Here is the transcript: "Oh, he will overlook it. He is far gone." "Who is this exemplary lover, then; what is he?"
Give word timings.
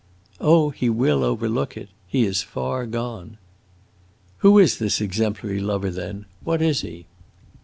"Oh, 0.39 0.71
he 0.71 0.89
will 0.89 1.23
overlook 1.23 1.77
it. 1.77 1.89
He 2.07 2.25
is 2.25 2.41
far 2.41 2.87
gone." 2.87 3.37
"Who 4.39 4.57
is 4.57 4.79
this 4.79 4.99
exemplary 4.99 5.59
lover, 5.59 5.91
then; 5.91 6.25
what 6.43 6.59
is 6.59 6.81
he?" 6.81 7.05